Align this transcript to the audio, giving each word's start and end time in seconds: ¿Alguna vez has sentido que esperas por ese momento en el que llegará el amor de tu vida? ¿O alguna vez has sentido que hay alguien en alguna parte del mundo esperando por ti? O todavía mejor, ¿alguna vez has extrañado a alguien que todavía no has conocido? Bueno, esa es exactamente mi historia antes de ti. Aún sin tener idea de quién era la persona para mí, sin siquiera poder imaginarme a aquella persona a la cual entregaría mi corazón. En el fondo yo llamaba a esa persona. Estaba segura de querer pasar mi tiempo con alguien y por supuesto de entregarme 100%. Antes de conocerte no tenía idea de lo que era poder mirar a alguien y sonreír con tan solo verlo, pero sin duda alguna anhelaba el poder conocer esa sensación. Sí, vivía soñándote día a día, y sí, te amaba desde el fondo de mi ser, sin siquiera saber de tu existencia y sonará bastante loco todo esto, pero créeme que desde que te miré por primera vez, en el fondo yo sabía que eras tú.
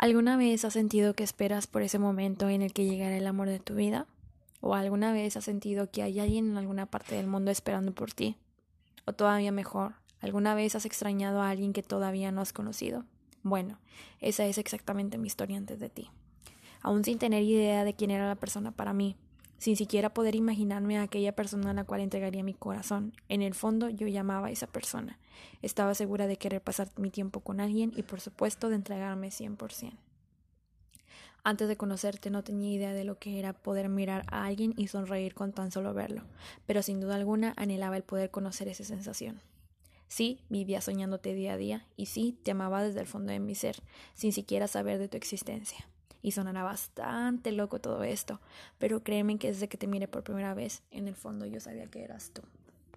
¿Alguna 0.00 0.38
vez 0.38 0.64
has 0.64 0.72
sentido 0.72 1.12
que 1.12 1.22
esperas 1.22 1.66
por 1.66 1.82
ese 1.82 1.98
momento 1.98 2.48
en 2.48 2.62
el 2.62 2.72
que 2.72 2.86
llegará 2.86 3.18
el 3.18 3.26
amor 3.26 3.50
de 3.50 3.58
tu 3.58 3.74
vida? 3.74 4.06
¿O 4.62 4.74
alguna 4.74 5.12
vez 5.12 5.36
has 5.36 5.44
sentido 5.44 5.90
que 5.90 6.02
hay 6.02 6.18
alguien 6.20 6.52
en 6.52 6.56
alguna 6.56 6.86
parte 6.86 7.16
del 7.16 7.26
mundo 7.26 7.50
esperando 7.50 7.92
por 7.92 8.10
ti? 8.10 8.38
O 9.04 9.12
todavía 9.12 9.52
mejor, 9.52 9.96
¿alguna 10.22 10.54
vez 10.54 10.74
has 10.74 10.86
extrañado 10.86 11.42
a 11.42 11.50
alguien 11.50 11.74
que 11.74 11.82
todavía 11.82 12.32
no 12.32 12.40
has 12.40 12.54
conocido? 12.54 13.04
Bueno, 13.42 13.78
esa 14.20 14.46
es 14.46 14.56
exactamente 14.56 15.18
mi 15.18 15.26
historia 15.26 15.58
antes 15.58 15.78
de 15.80 15.90
ti. 15.90 16.08
Aún 16.80 17.04
sin 17.04 17.18
tener 17.18 17.42
idea 17.42 17.84
de 17.84 17.92
quién 17.92 18.10
era 18.10 18.26
la 18.26 18.36
persona 18.36 18.70
para 18.70 18.94
mí, 18.94 19.16
sin 19.60 19.76
siquiera 19.76 20.14
poder 20.14 20.34
imaginarme 20.34 20.96
a 20.96 21.02
aquella 21.02 21.36
persona 21.36 21.70
a 21.70 21.74
la 21.74 21.84
cual 21.84 22.00
entregaría 22.00 22.42
mi 22.42 22.54
corazón. 22.54 23.12
En 23.28 23.42
el 23.42 23.54
fondo 23.54 23.90
yo 23.90 24.08
llamaba 24.08 24.46
a 24.46 24.50
esa 24.50 24.66
persona. 24.66 25.18
Estaba 25.60 25.94
segura 25.94 26.26
de 26.26 26.38
querer 26.38 26.62
pasar 26.62 26.88
mi 26.96 27.10
tiempo 27.10 27.40
con 27.40 27.60
alguien 27.60 27.92
y 27.94 28.02
por 28.02 28.22
supuesto 28.22 28.70
de 28.70 28.76
entregarme 28.76 29.28
100%. 29.28 29.92
Antes 31.44 31.68
de 31.68 31.76
conocerte 31.76 32.30
no 32.30 32.42
tenía 32.42 32.72
idea 32.72 32.92
de 32.94 33.04
lo 33.04 33.18
que 33.18 33.38
era 33.38 33.52
poder 33.52 33.90
mirar 33.90 34.24
a 34.28 34.46
alguien 34.46 34.72
y 34.78 34.88
sonreír 34.88 35.34
con 35.34 35.52
tan 35.52 35.70
solo 35.70 35.92
verlo, 35.92 36.22
pero 36.64 36.82
sin 36.82 36.98
duda 36.98 37.16
alguna 37.16 37.52
anhelaba 37.58 37.98
el 37.98 38.02
poder 38.02 38.30
conocer 38.30 38.66
esa 38.68 38.84
sensación. 38.84 39.42
Sí, 40.08 40.40
vivía 40.48 40.80
soñándote 40.80 41.34
día 41.34 41.52
a 41.52 41.56
día, 41.56 41.86
y 41.96 42.06
sí, 42.06 42.36
te 42.42 42.50
amaba 42.50 42.82
desde 42.82 43.00
el 43.00 43.06
fondo 43.06 43.32
de 43.32 43.40
mi 43.40 43.54
ser, 43.54 43.76
sin 44.14 44.32
siquiera 44.32 44.68
saber 44.68 44.98
de 44.98 45.08
tu 45.08 45.16
existencia 45.16 45.86
y 46.22 46.32
sonará 46.32 46.62
bastante 46.62 47.52
loco 47.52 47.80
todo 47.80 48.02
esto, 48.02 48.40
pero 48.78 49.02
créeme 49.02 49.38
que 49.38 49.48
desde 49.48 49.68
que 49.68 49.78
te 49.78 49.86
miré 49.86 50.08
por 50.08 50.22
primera 50.22 50.54
vez, 50.54 50.82
en 50.90 51.08
el 51.08 51.14
fondo 51.14 51.46
yo 51.46 51.60
sabía 51.60 51.86
que 51.86 52.02
eras 52.02 52.30
tú. 52.32 52.42